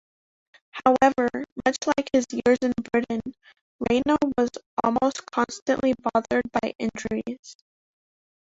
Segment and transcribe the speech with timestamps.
[0.83, 1.29] However,
[1.63, 3.21] much like his years in Britain,
[3.87, 4.49] Reyna was
[4.83, 7.55] almost constantly bothered by injuries.